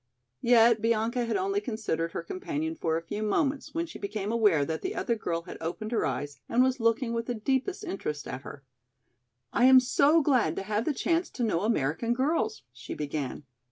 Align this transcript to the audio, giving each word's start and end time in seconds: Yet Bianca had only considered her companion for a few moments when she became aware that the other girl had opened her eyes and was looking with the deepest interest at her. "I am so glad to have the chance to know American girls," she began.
Yet 0.41 0.81
Bianca 0.81 1.25
had 1.25 1.37
only 1.37 1.61
considered 1.61 2.13
her 2.13 2.23
companion 2.23 2.73
for 2.75 2.97
a 2.97 3.03
few 3.03 3.21
moments 3.21 3.75
when 3.75 3.85
she 3.85 3.99
became 3.99 4.31
aware 4.31 4.65
that 4.65 4.81
the 4.81 4.95
other 4.95 5.13
girl 5.13 5.43
had 5.43 5.59
opened 5.61 5.91
her 5.91 6.07
eyes 6.07 6.39
and 6.49 6.63
was 6.63 6.79
looking 6.79 7.13
with 7.13 7.27
the 7.27 7.35
deepest 7.35 7.83
interest 7.83 8.27
at 8.27 8.41
her. 8.41 8.63
"I 9.53 9.65
am 9.65 9.79
so 9.79 10.23
glad 10.23 10.55
to 10.55 10.63
have 10.63 10.85
the 10.85 10.93
chance 10.95 11.29
to 11.29 11.43
know 11.43 11.61
American 11.61 12.15
girls," 12.15 12.63
she 12.73 12.95
began. 12.95 13.43